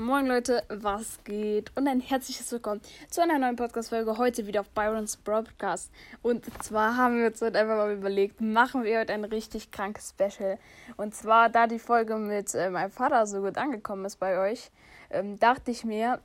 Moin 0.00 0.28
Leute, 0.28 0.62
was 0.68 1.18
geht? 1.24 1.72
Und 1.74 1.88
ein 1.88 1.98
herzliches 1.98 2.52
Willkommen 2.52 2.80
zu 3.10 3.20
einer 3.20 3.36
neuen 3.36 3.56
Podcast-Folge. 3.56 4.16
Heute 4.16 4.46
wieder 4.46 4.60
auf 4.60 4.70
Byron's 4.70 5.16
Broadcast. 5.16 5.90
Und 6.22 6.44
zwar 6.62 6.96
haben 6.96 7.18
wir 7.18 7.26
uns 7.26 7.42
heute 7.42 7.58
einfach 7.58 7.74
mal 7.74 7.92
überlegt, 7.92 8.40
machen 8.40 8.84
wir 8.84 9.00
heute 9.00 9.12
ein 9.12 9.24
richtig 9.24 9.72
krankes 9.72 10.10
Special. 10.10 10.56
Und 10.96 11.16
zwar, 11.16 11.48
da 11.48 11.66
die 11.66 11.80
Folge 11.80 12.14
mit 12.14 12.54
äh, 12.54 12.70
meinem 12.70 12.92
Vater 12.92 13.26
so 13.26 13.40
gut 13.40 13.58
angekommen 13.58 14.04
ist 14.04 14.20
bei 14.20 14.38
euch, 14.38 14.70
ähm, 15.10 15.36
dachte 15.40 15.72
ich 15.72 15.84
mir, 15.84 16.20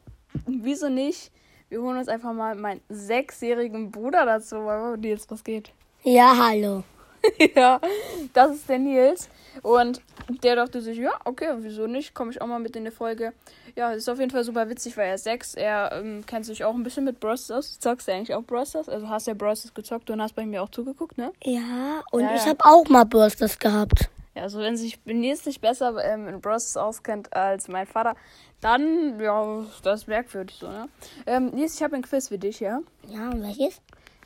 wieso 0.45 0.89
nicht? 0.89 1.31
Wir 1.69 1.81
holen 1.81 1.97
uns 1.97 2.09
einfach 2.09 2.31
mal 2.31 2.53
meinen 2.53 2.81
sechsjährigen 2.89 3.89
Bruder 3.89 4.23
dazu. 4.27 4.57
Weil 4.67 4.97
Nils, 4.97 5.25
was 5.31 5.43
geht? 5.43 5.71
Ja, 6.03 6.37
hallo. 6.37 6.83
ja, 7.55 7.79
das 8.33 8.51
ist 8.51 8.69
der 8.69 8.79
Nils. 8.79 9.29
Und 9.61 10.01
der 10.43 10.55
dachte 10.55 10.81
sich, 10.81 10.97
ja, 10.97 11.11
okay, 11.25 11.49
wieso 11.57 11.85
nicht? 11.87 12.13
Komme 12.13 12.31
ich 12.31 12.41
auch 12.41 12.47
mal 12.47 12.59
mit 12.59 12.75
in 12.75 12.85
die 12.85 12.91
Folge. 12.91 13.33
Ja, 13.75 13.91
ist 13.91 14.09
auf 14.09 14.19
jeden 14.19 14.31
Fall 14.31 14.43
super 14.43 14.69
witzig, 14.69 14.97
weil 14.97 15.09
er 15.09 15.15
ist 15.15 15.23
sechs. 15.23 15.53
Er 15.53 15.91
ähm, 15.93 16.23
kennt 16.25 16.45
sich 16.45 16.63
auch 16.63 16.73
ein 16.73 16.83
bisschen 16.83 17.03
mit 17.05 17.19
Bros. 17.19 17.49
aus. 17.51 17.79
Zockst 17.79 18.07
du 18.07 18.13
eigentlich 18.13 18.33
auch 18.33 18.43
Bros? 18.43 18.75
Also 18.75 19.09
hast 19.09 19.27
ja 19.27 19.33
Bros. 19.33 19.71
gezockt 19.73 20.09
und 20.09 20.21
hast 20.21 20.35
bei 20.35 20.45
mir 20.45 20.63
auch 20.63 20.69
zugeguckt, 20.69 21.17
ne? 21.17 21.31
Ja, 21.43 22.01
und 22.11 22.21
Ja, 22.21 22.35
ich 22.35 22.43
ja. 22.43 22.49
habe 22.49 22.65
auch 22.65 22.87
mal 22.89 23.03
Bürsters 23.05 23.59
gehabt. 23.59 24.09
Ja, 24.35 24.43
also 24.43 24.59
wenn 24.59 24.75
sich 24.77 24.99
Nils 25.05 25.45
nicht 25.45 25.61
besser 25.61 25.95
ähm, 26.03 26.27
in 26.27 26.41
Bros. 26.41 26.75
auskennt 26.77 27.33
als 27.35 27.67
mein 27.67 27.85
Vater, 27.85 28.15
dann, 28.61 29.19
ja, 29.19 29.65
das 29.83 30.01
ist 30.01 30.07
merkwürdig 30.07 30.55
so, 30.59 30.67
ne? 30.67 30.87
Ähm, 31.27 31.47
Nils, 31.51 31.75
ich 31.75 31.83
habe 31.83 31.95
ein 31.95 32.01
Quiz 32.01 32.29
für 32.29 32.39
dich, 32.39 32.59
ja? 32.59 32.79
Ja, 33.07 33.29
und 33.29 33.43
welches? 33.43 33.81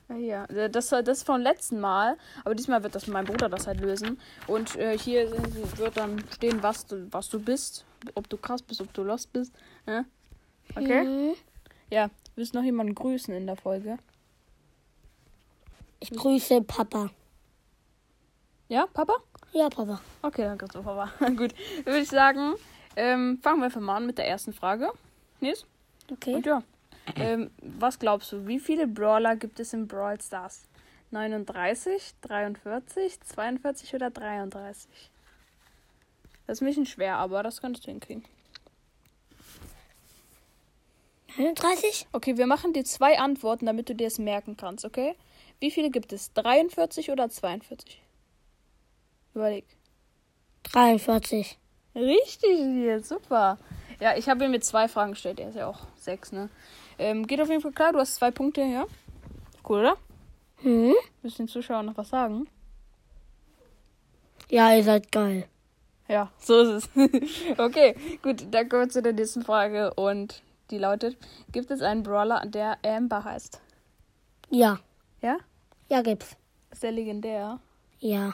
Ja. 0.09 0.45
Äh, 0.45 0.69
Das, 0.69 0.89
das 0.89 1.07
ist 1.07 1.23
vom 1.23 1.41
letzten 1.41 1.79
Mal, 1.79 2.17
aber 2.43 2.55
diesmal 2.55 2.83
wird 2.83 2.95
das 2.95 3.07
mein 3.07 3.25
Bruder 3.25 3.49
das 3.49 3.67
halt 3.67 3.81
lösen. 3.81 4.19
Und 4.47 4.75
äh, 4.75 4.97
hier 4.97 5.31
wird 5.77 5.97
dann 5.97 6.23
stehen, 6.31 6.63
was 6.63 6.85
du, 6.85 7.07
was 7.11 7.29
du 7.29 7.39
bist. 7.39 7.85
Ob 8.15 8.29
du 8.29 8.37
krass 8.37 8.61
bist, 8.61 8.79
ob 8.81 8.93
du 8.93 9.03
lost 9.03 9.33
bist. 9.33 9.53
Ja? 9.85 10.05
Okay? 10.75 11.03
Mhm. 11.03 11.33
Ja. 11.89 12.09
Willst 12.35 12.53
du 12.53 12.59
noch 12.59 12.65
jemanden 12.65 12.93
grüßen 12.93 13.33
in 13.33 13.47
der 13.47 13.55
Folge? 13.55 13.97
Ich 15.99 16.11
grüße 16.11 16.61
Papa. 16.61 17.09
Ja, 18.69 18.85
Papa? 18.93 19.15
Ja, 19.53 19.69
Papa. 19.69 19.99
Okay, 20.21 20.43
dann 20.43 20.57
kannst 20.57 20.75
du 20.75 20.83
Papa. 20.83 21.09
Gut. 21.29 21.53
Dann 21.77 21.85
würde 21.85 21.99
ich 21.99 22.09
sagen, 22.09 22.53
ähm, 22.95 23.39
fangen 23.41 23.59
wir 23.59 23.65
einfach 23.65 23.81
mal 23.81 23.95
an 23.95 24.05
mit 24.05 24.17
der 24.17 24.27
ersten 24.27 24.53
Frage. 24.53 24.91
Nils? 25.39 25.65
Okay. 26.11 26.35
Und 26.35 26.45
ja. 26.45 26.61
Ähm, 27.15 27.51
was 27.61 27.99
glaubst 27.99 28.31
du, 28.31 28.47
wie 28.47 28.59
viele 28.59 28.87
Brawler 28.87 29.35
gibt 29.35 29.59
es 29.59 29.73
in 29.73 29.87
Brawl 29.87 30.19
Stars? 30.19 30.63
39, 31.11 32.13
43, 32.21 33.21
42 33.21 33.95
oder 33.95 34.09
33? 34.09 34.89
Das 36.45 36.57
ist 36.57 36.61
ein 36.61 36.67
bisschen 36.67 36.85
schwer, 36.85 37.17
aber 37.17 37.43
das 37.43 37.61
kannst 37.61 37.85
du 37.85 37.91
hinkriegen. 37.91 38.25
39? 41.37 42.07
Okay, 42.13 42.37
wir 42.37 42.47
machen 42.47 42.73
dir 42.73 42.83
zwei 42.83 43.19
Antworten, 43.19 43.67
damit 43.67 43.89
du 43.89 43.95
dir 43.95 44.07
es 44.07 44.17
merken 44.17 44.57
kannst, 44.57 44.85
okay? 44.85 45.15
Wie 45.59 45.71
viele 45.71 45.91
gibt 45.91 46.13
es? 46.13 46.33
43 46.33 47.11
oder 47.11 47.29
42? 47.29 48.01
Überleg. 49.33 49.65
43. 50.71 51.57
Richtig, 51.95 53.05
super. 53.05 53.57
Ja, 53.99 54.15
ich 54.15 54.29
habe 54.29 54.45
ihm 54.45 54.51
mit 54.51 54.63
zwei 54.63 54.87
Fragen 54.87 55.11
gestellt. 55.11 55.39
Er 55.39 55.49
ist 55.49 55.55
ja 55.55 55.67
auch 55.67 55.79
sechs, 55.95 56.31
ne? 56.31 56.49
Ähm, 56.99 57.27
geht 57.27 57.41
auf 57.41 57.49
jeden 57.49 57.61
Fall 57.61 57.71
klar, 57.71 57.93
du 57.93 57.99
hast 57.99 58.15
zwei 58.15 58.31
Punkte, 58.31 58.61
ja? 58.61 58.85
Cool, 59.67 59.79
oder? 59.79 59.97
Hm? 60.57 60.95
Willst 61.21 61.37
du 61.37 61.43
den 61.43 61.47
Zuschauern 61.47 61.85
noch 61.85 61.97
was 61.97 62.09
sagen? 62.09 62.47
Ja, 64.49 64.73
ihr 64.73 64.83
seid 64.83 65.11
geil. 65.11 65.47
Ja, 66.07 66.31
so 66.39 66.61
ist 66.61 66.89
es. 66.95 67.57
okay, 67.57 67.95
gut, 68.21 68.47
dann 68.51 68.69
kommen 68.69 68.83
wir 68.83 68.89
zu 68.89 69.01
der 69.01 69.13
nächsten 69.13 69.43
Frage 69.43 69.93
und 69.95 70.41
die 70.71 70.77
lautet: 70.77 71.17
Gibt 71.51 71.69
es 71.69 71.81
einen 71.81 72.03
Brawler, 72.03 72.45
der 72.45 72.77
Amber 72.83 73.23
heißt? 73.25 73.59
Ja. 74.49 74.79
Ja? 75.21 75.37
Ja, 75.89 76.01
gibt's. 76.01 76.37
Ist 76.71 76.83
der 76.83 76.93
legendär? 76.93 77.59
Ja. 77.99 78.33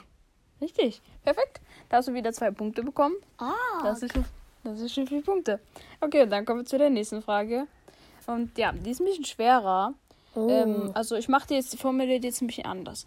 Richtig, 0.62 1.02
perfekt. 1.24 1.62
Da 1.90 1.98
hast 1.98 2.08
du 2.08 2.14
wieder 2.14 2.32
zwei 2.32 2.52
Punkte 2.52 2.84
bekommen. 2.84 3.16
Ah. 3.38 3.54
Das 3.84 4.04
ist, 4.04 4.14
schon, 4.14 4.26
das 4.64 4.80
ist 4.80 4.94
schon 4.94 5.08
vier 5.08 5.22
Punkte. 5.22 5.60
Okay, 6.00 6.26
dann 6.28 6.46
kommen 6.46 6.62
wir 6.62 6.66
zu 6.66 6.78
der 6.78 6.90
nächsten 6.90 7.22
Frage. 7.22 7.68
Und 8.28 8.58
ja, 8.58 8.72
die 8.72 8.92
ist 8.92 9.00
ein 9.00 9.06
bisschen 9.06 9.26
schwerer. 9.26 9.94
Oh. 10.36 10.50
Ähm, 10.50 10.92
also 10.94 11.16
ich 11.16 11.30
mache 11.30 11.48
die 11.48 11.54
jetzt, 11.56 11.80
formuliere 11.80 12.20
die 12.20 12.28
jetzt 12.28 12.42
ein 12.42 12.48
bisschen 12.48 12.66
anders. 12.66 13.06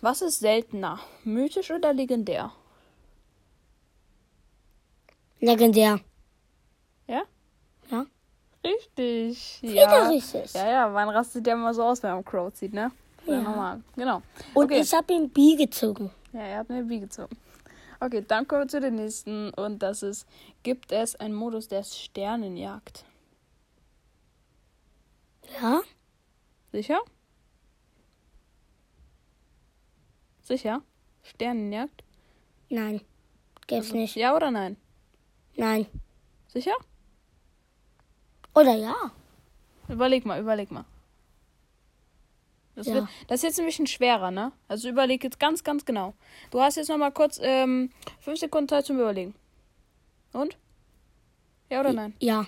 Was 0.00 0.22
ist 0.22 0.40
seltener? 0.40 1.00
Mythisch 1.24 1.70
oder 1.70 1.92
legendär? 1.92 2.52
Legendär. 5.40 6.00
Ja? 7.06 7.22
Ja. 7.90 8.06
Richtig. 8.64 9.60
Ja. 9.62 10.08
richtig. 10.08 10.54
Ja, 10.54 10.70
ja, 10.70 10.88
man 10.88 11.08
rastet 11.08 11.46
ja 11.46 11.54
immer 11.54 11.74
so 11.74 11.82
aus, 11.82 12.02
wenn 12.02 12.12
man 12.12 12.24
Crow 12.24 12.52
zieht, 12.52 12.72
ne? 12.72 12.92
Ja. 13.26 13.40
Normal. 13.40 13.82
Genau. 13.96 14.22
Und 14.54 14.66
okay. 14.66 14.80
ich 14.80 14.92
habe 14.92 15.12
ihn 15.12 15.28
B 15.30 15.56
gezogen. 15.56 16.10
Ja, 16.32 16.40
er 16.40 16.58
hat 16.58 16.68
mir 16.68 16.88
wie 16.88 17.00
gezogen. 17.00 17.36
Okay, 18.00 18.24
dann 18.26 18.48
kommen 18.48 18.62
wir 18.62 18.68
zu 18.68 18.80
den 18.80 18.96
nächsten. 18.96 19.50
Und 19.50 19.80
das 19.80 20.02
ist, 20.02 20.26
gibt 20.62 20.90
es 20.90 21.14
einen 21.16 21.34
Modus, 21.34 21.68
der 21.68 21.84
Sternenjagd? 21.84 23.04
Ja? 25.60 25.82
Sicher? 26.72 27.00
Sicher? 30.42 30.82
Sternenjagd? 31.22 32.02
Nein. 32.68 33.00
Gibt's 33.66 33.92
nicht. 33.92 34.16
Ja 34.16 34.34
oder 34.34 34.50
nein? 34.50 34.76
Nein. 35.56 35.86
Sicher? 36.48 36.74
Oder 38.54 38.74
ja? 38.74 38.94
Überleg 39.88 40.24
mal, 40.26 40.40
überleg 40.40 40.70
mal. 40.70 40.84
Das, 42.74 42.86
Ja. 42.86 42.94
wird, 42.94 43.08
das 43.28 43.40
ist 43.40 43.42
jetzt 43.42 43.60
ein 43.60 43.66
bisschen 43.66 43.86
schwerer, 43.86 44.30
ne? 44.30 44.52
Also 44.68 44.88
überleg 44.88 45.22
jetzt 45.22 45.38
ganz, 45.38 45.62
ganz 45.62 45.84
genau. 45.84 46.14
Du 46.50 46.60
hast 46.60 46.76
jetzt 46.76 46.88
noch 46.88 46.96
mal 46.96 47.12
kurz 47.12 47.38
ähm, 47.42 47.90
fünf 48.20 48.38
Sekunden 48.38 48.68
Zeit 48.68 48.86
zum 48.86 48.98
Überlegen. 48.98 49.34
Und? 50.32 50.56
Ja 51.70 51.80
oder 51.80 51.92
nein? 51.92 52.14
Ja. 52.20 52.46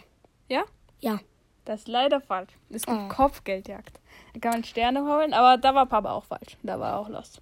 Ja? 0.49 0.65
Ja. 1.01 1.21
Das 1.65 1.81
ist 1.81 1.89
leider 1.89 2.21
falsch. 2.21 2.53
Es 2.71 2.85
gibt 2.85 2.99
Oh. 2.99 3.09
Kopfgeldjagd. 3.09 3.99
Da 4.35 4.41
kann 4.41 4.53
man 4.53 4.65
Sterne 4.65 5.03
holen, 5.05 5.33
aber 5.33 5.57
da 5.57 5.75
war 5.75 5.87
Papa 5.87 6.13
auch 6.13 6.25
falsch. 6.25 6.59
Da 6.63 6.79
war 6.79 6.93
er 6.93 6.99
auch 6.99 7.09
lost. 7.09 7.41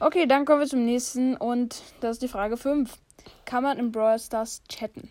Okay, 0.00 0.26
dann 0.26 0.44
kommen 0.44 0.60
wir 0.60 0.66
zum 0.66 0.84
nächsten 0.84 1.36
und 1.36 1.82
das 2.00 2.12
ist 2.16 2.22
die 2.22 2.28
Frage 2.28 2.56
5. 2.56 2.98
Kann 3.44 3.62
man 3.62 3.78
in 3.78 3.92
Brawl 3.92 4.18
Stars 4.18 4.62
chatten? 4.68 5.10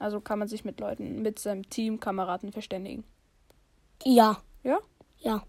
Also 0.00 0.20
kann 0.20 0.38
man 0.38 0.48
sich 0.48 0.64
mit 0.64 0.80
Leuten, 0.80 1.22
mit 1.22 1.38
seinem 1.38 1.68
Team, 1.68 2.00
Kameraden 2.00 2.52
verständigen? 2.52 3.04
Ja. 4.04 4.38
Ja? 4.62 4.78
Ja. 5.18 5.42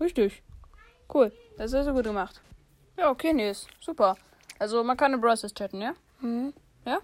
Richtig. 0.00 0.42
Cool. 1.12 1.32
Das 1.56 1.72
ist 1.72 1.84
sehr 1.84 1.92
gut 1.92 2.04
gemacht. 2.04 2.40
Ja, 2.98 3.10
okay, 3.10 3.32
Nils. 3.32 3.66
Super. 3.80 4.16
Also 4.58 4.84
man 4.84 4.96
kann 4.96 5.14
in 5.14 5.20
Brawl 5.20 5.36
Stars 5.36 5.54
chatten, 5.54 5.80
ja? 5.80 5.94
Hm. 6.20 6.52
Ja? 6.84 6.98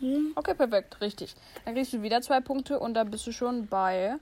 Hm. 0.00 0.32
Okay, 0.34 0.54
perfekt. 0.54 1.00
Richtig. 1.00 1.34
Dann 1.64 1.74
kriegst 1.74 1.92
du 1.92 2.02
wieder 2.02 2.20
zwei 2.20 2.40
Punkte 2.40 2.78
und 2.78 2.94
dann 2.94 3.10
bist 3.10 3.26
du 3.26 3.32
schon 3.32 3.66
bei 3.66 4.16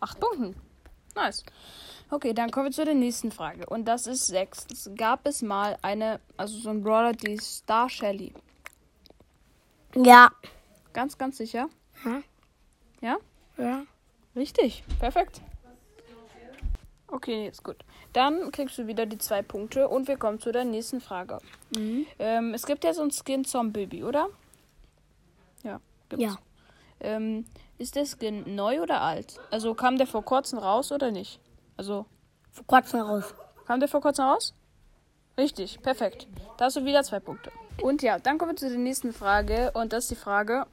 acht 0.00 0.20
Punkten. 0.20 0.54
Nice. 1.14 1.44
Okay, 2.10 2.34
dann 2.34 2.50
kommen 2.50 2.66
wir 2.66 2.72
zu 2.72 2.84
der 2.84 2.94
nächsten 2.94 3.32
Frage. 3.32 3.66
Und 3.66 3.86
das 3.86 4.06
ist 4.06 4.26
sechs. 4.26 4.66
Es 4.70 4.90
gab 4.96 5.26
es 5.26 5.42
mal 5.42 5.76
eine, 5.82 6.20
also 6.36 6.58
so 6.58 6.70
ein 6.70 6.82
Brawler, 6.82 7.12
die 7.12 7.38
Star 7.38 7.88
Shelly. 7.88 8.32
Ja. 9.94 10.30
Ganz, 10.92 11.18
ganz 11.18 11.38
sicher. 11.38 11.68
Ja. 12.04 12.22
Ja? 13.00 13.16
Ja. 13.56 13.82
Richtig. 14.36 14.84
Perfekt. 15.00 15.40
Okay, 17.08 17.48
ist 17.48 17.62
gut. 17.62 17.76
Dann 18.12 18.50
kriegst 18.50 18.76
du 18.78 18.86
wieder 18.86 19.06
die 19.06 19.18
zwei 19.18 19.42
Punkte 19.42 19.88
und 19.88 20.08
wir 20.08 20.16
kommen 20.16 20.40
zu 20.40 20.52
der 20.52 20.64
nächsten 20.64 21.00
Frage. 21.00 21.38
Mhm. 21.74 22.06
Ähm, 22.18 22.54
es 22.54 22.66
gibt 22.66 22.84
ja 22.84 22.92
so 22.92 23.02
ein 23.02 23.10
Skin 23.10 23.44
Zombie, 23.44 24.02
oder? 24.02 24.28
Ja. 26.12 26.16
Gibt's. 26.16 26.24
Ja. 26.24 26.36
Ähm, 27.00 27.44
ist 27.78 27.94
der 27.94 28.06
Skin 28.06 28.54
neu 28.54 28.80
oder 28.80 29.02
alt? 29.02 29.38
Also 29.50 29.74
kam 29.74 29.98
der 29.98 30.06
vor 30.06 30.24
kurzem 30.24 30.58
raus 30.58 30.92
oder 30.92 31.10
nicht? 31.10 31.40
Also, 31.76 32.06
Vor 32.50 32.66
kurzem 32.66 33.00
raus. 33.00 33.34
kam 33.66 33.80
der 33.80 33.88
vor 33.88 34.00
kurzem 34.00 34.24
raus? 34.24 34.54
Richtig, 35.36 35.82
perfekt. 35.82 36.26
Da 36.56 36.64
hast 36.66 36.76
du 36.76 36.84
wieder 36.86 37.02
zwei 37.02 37.20
Punkte. 37.20 37.52
Und 37.82 38.00
ja, 38.02 38.18
dann 38.18 38.38
kommen 38.38 38.52
wir 38.52 38.56
zu 38.56 38.70
der 38.70 38.78
nächsten 38.78 39.12
Frage. 39.12 39.70
Und 39.74 39.92
das 39.92 40.04
ist 40.04 40.10
die 40.12 40.14
Frage: 40.16 40.66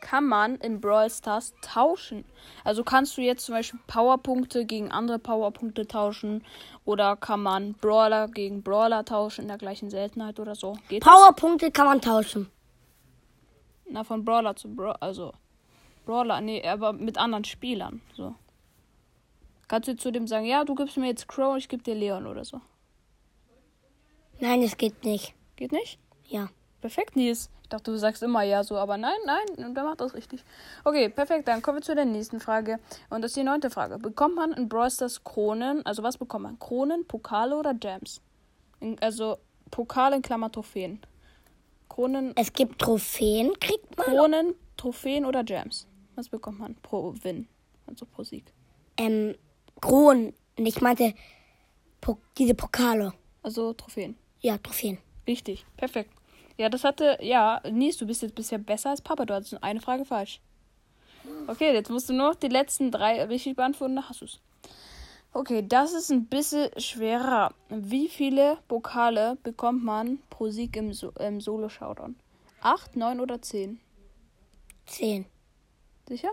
Kann 0.00 0.24
man 0.24 0.56
in 0.56 0.80
Brawl 0.80 1.10
Stars 1.10 1.52
tauschen? 1.60 2.24
Also 2.64 2.82
kannst 2.84 3.18
du 3.18 3.20
jetzt 3.20 3.44
zum 3.44 3.54
Beispiel 3.54 3.78
Powerpunkte 3.86 4.64
gegen 4.64 4.90
andere 4.90 5.18
Powerpunkte 5.18 5.86
tauschen? 5.86 6.42
Oder 6.86 7.16
kann 7.16 7.42
man 7.42 7.74
Brawler 7.74 8.28
gegen 8.28 8.62
Brawler 8.62 9.04
tauschen 9.04 9.42
in 9.42 9.48
der 9.48 9.58
gleichen 9.58 9.90
Seltenheit 9.90 10.40
oder 10.40 10.54
so? 10.54 10.78
Geht 10.88 11.04
das? 11.04 11.12
Powerpunkte 11.12 11.70
kann 11.70 11.84
man 11.84 12.00
tauschen. 12.00 12.48
Na, 13.90 14.04
von 14.04 14.24
Brawler 14.24 14.54
zu 14.56 14.68
Brawler, 14.68 15.02
also 15.02 15.32
Brawler, 16.04 16.40
nee, 16.40 16.66
aber 16.66 16.92
mit 16.92 17.18
anderen 17.18 17.44
Spielern, 17.44 18.00
so. 18.14 18.34
Kannst 19.66 19.88
du 19.88 19.96
zu 19.96 20.10
dem 20.10 20.26
sagen, 20.26 20.46
ja, 20.46 20.64
du 20.64 20.74
gibst 20.74 20.96
mir 20.96 21.08
jetzt 21.08 21.28
Crow, 21.28 21.56
ich 21.56 21.68
gebe 21.68 21.82
dir 21.82 21.94
Leon 21.94 22.26
oder 22.26 22.44
so. 22.44 22.60
Nein, 24.40 24.62
es 24.62 24.76
geht 24.76 25.04
nicht. 25.04 25.34
Geht 25.56 25.72
nicht? 25.72 25.98
Ja. 26.24 26.48
Perfekt, 26.80 27.16
Nils. 27.16 27.50
Ich 27.62 27.68
dachte, 27.68 27.90
du 27.90 27.98
sagst 27.98 28.22
immer 28.22 28.42
ja 28.42 28.62
so, 28.64 28.76
aber 28.78 28.96
nein, 28.96 29.18
nein, 29.26 29.74
der 29.74 29.84
macht 29.84 30.00
das 30.00 30.14
richtig. 30.14 30.44
Okay, 30.84 31.08
perfekt. 31.08 31.48
Dann 31.48 31.60
kommen 31.60 31.78
wir 31.78 31.82
zu 31.82 31.94
der 31.94 32.04
nächsten 32.04 32.40
Frage. 32.40 32.78
Und 33.10 33.22
das 33.22 33.32
ist 33.32 33.36
die 33.36 33.42
neunte 33.42 33.68
Frage. 33.68 33.98
Bekommt 33.98 34.36
man 34.36 34.52
in 34.52 34.68
Brawl 34.68 34.90
Stars 34.90 35.22
Kronen, 35.24 35.84
also 35.84 36.02
was 36.02 36.16
bekommt 36.16 36.44
man? 36.44 36.58
Kronen, 36.58 37.06
Pokale 37.06 37.56
oder 37.56 37.74
Gems? 37.74 38.22
In, 38.80 38.98
also 39.00 39.38
Pokal 39.70 40.14
in 40.14 40.22
Klammer 40.22 40.50
Trophäen. 40.50 41.00
Kronen, 41.88 42.32
Es 42.36 42.52
gibt 42.52 42.80
Trophäen, 42.80 43.52
kriegt 43.60 43.96
man. 43.96 44.06
Kronen, 44.06 44.54
Trophäen 44.76 45.24
oder 45.24 45.44
Gems? 45.44 45.86
Was 46.14 46.28
bekommt 46.28 46.58
man 46.58 46.74
pro 46.76 47.14
Win? 47.22 47.48
Also 47.86 48.06
pro 48.06 48.24
Sieg. 48.24 48.52
Ähm, 48.96 49.34
Kronen. 49.80 50.34
Und 50.56 50.66
ich 50.66 50.80
meinte 50.80 51.14
po 52.00 52.18
diese 52.36 52.54
Pokale. 52.54 53.12
Also 53.42 53.72
Trophäen. 53.72 54.16
Ja, 54.40 54.58
Trophäen. 54.58 54.98
Richtig, 55.26 55.64
perfekt. 55.76 56.10
Ja, 56.56 56.68
das 56.68 56.82
hatte, 56.84 57.18
ja, 57.20 57.60
Nies, 57.70 57.96
du 57.98 58.06
bist 58.06 58.22
jetzt 58.22 58.34
bisher 58.34 58.58
besser 58.58 58.90
als 58.90 59.00
Papa. 59.00 59.24
Du 59.24 59.34
hattest 59.34 59.52
nur 59.52 59.62
eine 59.62 59.80
Frage 59.80 60.04
falsch. 60.04 60.40
Okay, 61.46 61.72
jetzt 61.72 61.90
musst 61.90 62.08
du 62.08 62.14
nur 62.14 62.30
noch 62.30 62.34
die 62.34 62.48
letzten 62.48 62.90
drei 62.90 63.22
richtig 63.24 63.56
beantworten, 63.56 63.96
dann 63.96 64.08
hast 64.08 64.20
du 64.20 64.24
es. 64.24 64.40
Okay, 65.32 65.64
das 65.66 65.92
ist 65.92 66.10
ein 66.10 66.26
bisschen 66.26 66.70
schwerer. 66.80 67.54
Wie 67.68 68.08
viele 68.08 68.58
Pokale 68.66 69.36
bekommt 69.42 69.84
man 69.84 70.18
pro 70.30 70.48
Sieg 70.48 70.76
im, 70.76 70.92
so 70.92 71.10
im 71.12 71.40
Solo-Showdown? 71.40 72.16
Acht, 72.60 72.96
neun 72.96 73.20
oder 73.20 73.40
zehn? 73.40 73.80
Zehn. 74.86 75.26
Sicher? 76.08 76.30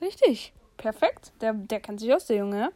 Richtig. 0.00 0.52
Perfekt. 0.76 1.32
Der, 1.40 1.52
der 1.52 1.80
kann 1.80 1.98
sich 1.98 2.12
aus, 2.12 2.26
der 2.26 2.38
Junge. 2.38 2.72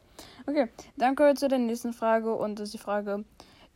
Okay, 0.46 0.68
dann 0.96 1.16
kommen 1.16 1.30
wir 1.30 1.34
zu 1.36 1.48
der 1.48 1.58
nächsten 1.58 1.92
Frage. 1.92 2.34
Und 2.34 2.58
das 2.58 2.68
ist 2.68 2.74
die 2.74 2.78
Frage: 2.78 3.24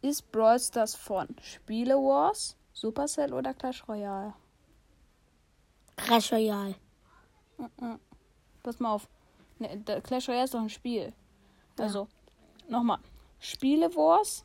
Ist 0.03 0.31
Brawl 0.31 0.59
Stars 0.59 0.95
von 0.95 1.29
Spiele 1.41 1.95
Wars, 1.95 2.57
Supercell 2.73 3.33
oder 3.33 3.55
Clash 3.55 3.87
Royale? 3.89 4.35
Clash 5.97 6.33
Royale. 6.33 6.75
Pass 8.63 8.79
mal 8.79 8.93
auf. 8.93 9.09
Ne, 9.61 10.01
Clash 10.03 10.29
Royale 10.29 10.45
ist 10.45 10.55
doch 10.55 10.61
ein 10.61 10.71
Spiel. 10.71 11.13
Also, 11.79 12.09
nochmal. 12.69 12.99
Spiele 13.39 13.95
Wars, 13.95 14.45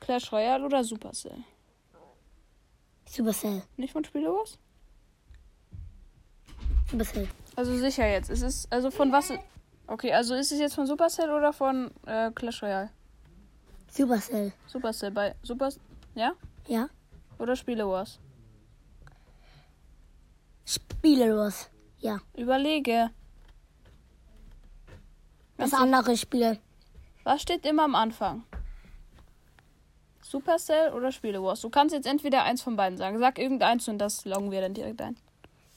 Clash 0.00 0.30
Royale 0.32 0.64
oder 0.64 0.82
Supercell? 0.84 1.44
Supercell. 3.08 3.62
Nicht 3.76 3.92
von 3.92 4.04
Spiele 4.04 4.28
Wars? 4.32 4.58
Supercell. 6.90 7.28
Also 7.54 7.76
sicher 7.76 8.06
jetzt. 8.06 8.28
Es 8.28 8.42
ist, 8.42 8.70
also 8.72 8.90
von 8.90 9.12
was. 9.12 9.32
Okay, 9.86 10.12
also 10.12 10.34
ist 10.34 10.50
es 10.50 10.58
jetzt 10.58 10.74
von 10.74 10.86
Supercell 10.86 11.30
oder 11.30 11.52
von 11.52 11.92
äh, 12.06 12.30
Clash 12.32 12.62
Royale? 12.62 12.90
Supercell. 13.88 14.52
Supercell 14.66 15.12
bei 15.12 15.34
Super. 15.42 15.70
Ja? 16.14 16.32
Ja. 16.66 16.88
Oder 17.38 17.54
Spiele 17.54 17.86
Wars? 17.86 18.18
Spiele 20.64 21.32
los. 21.32 21.70
Ja. 22.00 22.18
Überlege. 22.36 23.10
Das 25.56 25.72
andere 25.74 26.16
Spiel. 26.16 26.58
Was 27.24 27.42
steht 27.42 27.64
immer 27.66 27.84
am 27.84 27.94
Anfang? 27.94 28.44
Supercell 30.22 30.92
oder 30.92 31.12
Spiele 31.12 31.42
Wars? 31.42 31.60
Du 31.60 31.70
kannst 31.70 31.94
jetzt 31.94 32.06
entweder 32.06 32.42
eins 32.42 32.62
von 32.62 32.76
beiden 32.76 32.98
sagen. 32.98 33.18
Sag 33.18 33.38
irgendeins 33.38 33.88
und 33.88 33.98
das 33.98 34.24
loggen 34.24 34.50
wir 34.50 34.60
dann 34.60 34.74
direkt 34.74 35.00
ein. 35.00 35.16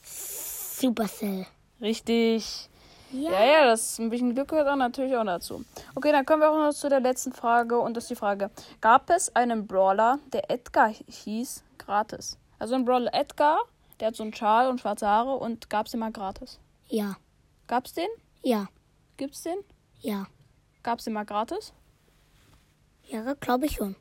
Supercell. 0.02 1.46
Richtig. 1.82 2.70
Ja, 3.12 3.44
ja, 3.44 3.66
das 3.66 3.92
ist 3.92 4.00
ein 4.00 4.10
bisschen 4.10 4.36
Glück 4.36 4.50
gehört 4.50 4.68
auch 4.68 4.76
natürlich 4.76 5.16
auch 5.16 5.24
dazu. 5.24 5.64
Okay, 5.96 6.12
dann 6.12 6.26
kommen 6.26 6.42
wir 6.42 6.52
auch 6.52 6.58
noch 6.58 6.74
zu 6.74 6.90
der 6.90 7.00
letzten 7.00 7.32
Frage 7.32 7.80
und 7.80 7.98
das 7.98 8.04
ist 8.04 8.10
die 8.12 8.16
Frage: 8.16 8.52
Gab 8.82 9.10
es 9.10 9.36
einen 9.36 9.66
Brawler, 9.66 10.20
der 10.32 10.52
Edgar 10.52 10.90
hieß, 11.08 11.64
gratis? 11.80 12.38
Also 12.60 12.76
ein 12.76 12.86
Brawler 12.86 13.14
Edgar, 13.14 13.60
der 14.00 14.10
hat 14.10 14.16
so 14.16 14.24
einen 14.24 14.34
Schal 14.34 14.70
und 14.70 14.80
schwarze 14.80 15.08
Haare 15.08 15.36
und 15.36 15.70
gab 15.70 15.88
es 15.88 15.92
den 15.92 16.02
mal 16.02 16.12
gratis? 16.12 16.60
Ja. 16.88 17.18
Gab's 17.68 17.94
den? 17.94 18.10
Ja. 18.44 18.68
Gibt's 19.20 19.44
den? 19.44 19.60
Ja. 20.00 20.28
Gab's 20.82 21.04
den 21.04 21.12
mal 21.12 21.26
gratis? 21.26 21.74
Ja, 23.04 23.34
glaube 23.34 23.66
ich 23.66 23.74
schon. 23.74 23.98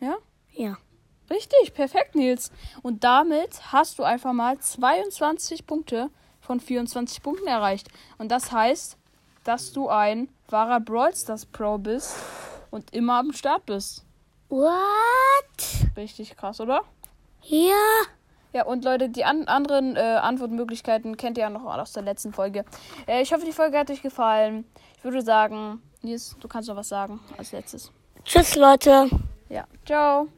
Ja? 0.00 0.16
Ja. 0.50 0.78
Richtig, 1.30 1.72
perfekt, 1.74 2.16
Nils. 2.16 2.50
Und 2.82 3.04
damit 3.04 3.72
hast 3.72 4.00
du 4.00 4.02
einfach 4.02 4.32
mal 4.32 4.58
22 4.58 5.64
Punkte 5.64 6.10
von 6.40 6.58
24 6.58 7.22
Punkten 7.22 7.46
erreicht. 7.46 7.86
Und 8.18 8.32
das 8.32 8.50
heißt, 8.50 8.96
dass 9.44 9.72
du 9.72 9.88
ein 9.88 10.28
wahrer 10.48 10.80
Brawl 10.80 11.14
Stars 11.14 11.46
Pro 11.46 11.78
bist 11.78 12.16
und 12.72 12.92
immer 12.92 13.20
am 13.20 13.32
Start 13.32 13.64
bist. 13.66 14.04
What? 14.48 14.66
Richtig 15.96 16.36
krass, 16.36 16.60
oder? 16.60 16.82
Ja. 17.42 18.02
Ja, 18.52 18.64
und 18.64 18.84
Leute, 18.84 19.08
die 19.08 19.24
an 19.24 19.48
anderen 19.48 19.96
äh, 19.96 20.00
Antwortmöglichkeiten 20.00 21.16
kennt 21.16 21.36
ihr 21.36 21.42
ja 21.42 21.50
noch 21.50 21.64
aus 21.64 21.92
der 21.92 22.02
letzten 22.02 22.32
Folge. 22.32 22.64
Äh, 23.06 23.22
ich 23.22 23.32
hoffe, 23.32 23.44
die 23.44 23.52
Folge 23.52 23.78
hat 23.78 23.90
euch 23.90 24.02
gefallen. 24.02 24.64
Ich 24.98 25.04
würde 25.04 25.22
sagen, 25.22 25.82
Nils, 26.02 26.36
du 26.40 26.48
kannst 26.48 26.68
noch 26.68 26.76
was 26.76 26.88
sagen 26.88 27.20
als 27.36 27.52
letztes. 27.52 27.92
Tschüss, 28.24 28.56
Leute. 28.56 29.08
Ja, 29.48 29.66
ciao. 29.84 30.28